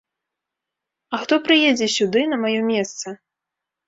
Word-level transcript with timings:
А 1.17 1.19
хто 1.23 1.37
прыедзе 1.47 1.87
сюды 1.97 2.23
на 2.31 2.39
маё 2.47 2.61
месца? 2.71 3.07